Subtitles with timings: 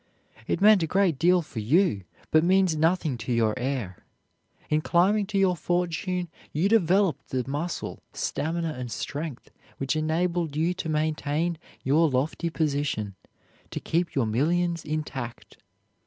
[0.47, 4.03] It meant a great deal for you, but means nothing to your heir.
[4.67, 10.73] In climbing to your fortune, you developed the muscle, stamina, and strength which enabled you
[10.73, 13.13] to maintain your lofty position,
[13.69, 15.57] to keep your millions intact.